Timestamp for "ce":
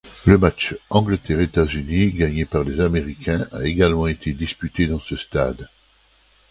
4.97-5.15